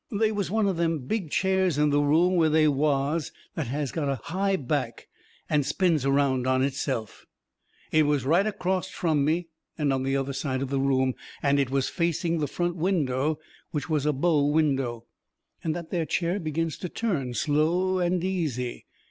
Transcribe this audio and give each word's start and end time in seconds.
They 0.11 0.31
was 0.31 0.49
one 0.49 0.67
of 0.67 0.77
them 0.77 1.05
big 1.05 1.29
chairs 1.29 1.77
in 1.77 1.91
the 1.91 1.99
room 2.01 2.33
where 2.35 2.49
they 2.49 2.67
was 2.67 3.31
that 3.53 3.67
has 3.67 3.91
got 3.91 4.09
a 4.09 4.15
high 4.15 4.55
back 4.55 5.07
and 5.47 5.63
spins 5.63 6.07
around 6.07 6.47
on 6.47 6.63
itself. 6.63 7.27
It 7.91 8.07
was 8.07 8.25
right 8.25 8.47
acrost 8.47 8.91
from 8.95 9.23
me, 9.23 9.49
on 9.77 10.01
the 10.01 10.17
other 10.17 10.33
side 10.33 10.63
of 10.63 10.71
the 10.71 10.79
room, 10.79 11.13
and 11.43 11.59
it 11.59 11.69
was 11.69 11.87
facing 11.87 12.39
the 12.39 12.47
front 12.47 12.77
window, 12.77 13.37
which 13.69 13.91
was 13.91 14.07
a 14.07 14.11
bow 14.11 14.43
window. 14.47 15.05
And 15.63 15.75
that 15.75 15.91
there 15.91 16.07
chair 16.07 16.39
begins 16.39 16.79
to 16.79 16.89
turn, 16.89 17.35
slow 17.35 17.99
and 17.99 18.23
easy. 18.23 18.87